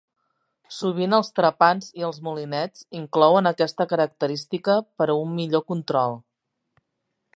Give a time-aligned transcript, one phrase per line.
[0.75, 6.19] Sovint, els trepants i els molinets inclouen aquesta característica per a un millor control.